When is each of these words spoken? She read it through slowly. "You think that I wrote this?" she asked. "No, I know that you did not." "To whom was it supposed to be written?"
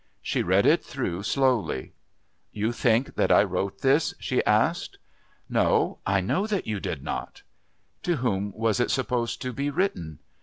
She 0.23 0.41
read 0.41 0.65
it 0.65 0.83
through 0.83 1.21
slowly. 1.21 1.93
"You 2.51 2.71
think 2.71 3.13
that 3.13 3.31
I 3.31 3.43
wrote 3.43 3.81
this?" 3.81 4.15
she 4.17 4.43
asked. 4.45 4.97
"No, 5.47 5.99
I 6.07 6.21
know 6.21 6.47
that 6.47 6.65
you 6.65 6.79
did 6.79 7.03
not." 7.03 7.43
"To 8.01 8.15
whom 8.15 8.51
was 8.57 8.79
it 8.79 8.89
supposed 8.89 9.43
to 9.43 9.53
be 9.53 9.69
written?" 9.69 10.17